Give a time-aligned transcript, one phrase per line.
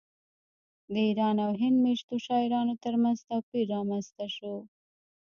[0.93, 4.53] د ایران او هند میشتو شاعرانو ترمنځ توپیر رامنځته شو